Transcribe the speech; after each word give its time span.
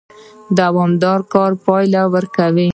دوامدار 0.57 1.19
کار 1.33 1.51
پایله 1.63 2.03
ورکوي 2.13 2.67